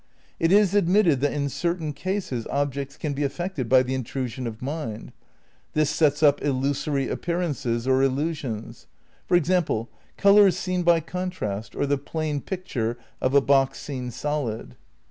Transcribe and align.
It 0.39 0.51
is 0.51 0.73
admitted 0.73 1.21
that 1.21 1.31
in 1.31 1.47
certain 1.47 1.93
cases 1.93 2.47
objects 2.49 2.97
can 2.97 3.13
be 3.13 3.23
affected 3.23 3.69
by 3.69 3.83
the 3.83 3.93
"intrusion 3.93 4.47
of 4.47 4.57
the 4.57 4.65
mind." 4.65 5.09
^ 5.09 5.11
This 5.73 5.91
sets 5.91 6.23
up 6.23 6.41
illusory 6.43 7.07
appearances 7.07 7.87
or 7.87 8.01
illusions. 8.01 8.87
For 9.27 9.37
example, 9.37 9.89
"colours 10.17 10.57
seen 10.57 10.81
by 10.81 11.01
contrast, 11.01 11.75
or 11.75 11.85
the 11.85 11.99
plane 11.99 12.41
pic 12.41 12.65
ture 12.67 12.97
of 13.21 13.35
a 13.35 13.41
box 13.41 13.79
seen 13.79 14.09
solid." 14.09 14.75